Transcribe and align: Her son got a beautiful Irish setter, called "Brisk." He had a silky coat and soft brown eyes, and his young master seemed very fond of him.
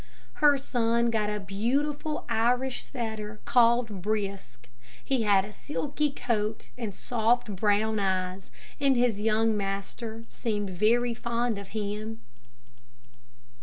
Her 0.41 0.57
son 0.57 1.11
got 1.11 1.29
a 1.29 1.39
beautiful 1.39 2.25
Irish 2.27 2.83
setter, 2.83 3.39
called 3.45 4.01
"Brisk." 4.01 4.67
He 5.05 5.21
had 5.21 5.45
a 5.45 5.53
silky 5.53 6.09
coat 6.09 6.69
and 6.75 6.91
soft 6.91 7.55
brown 7.55 7.99
eyes, 7.99 8.49
and 8.79 8.97
his 8.97 9.21
young 9.21 9.55
master 9.55 10.23
seemed 10.27 10.71
very 10.71 11.13
fond 11.13 11.59
of 11.59 11.67
him. 11.77 12.21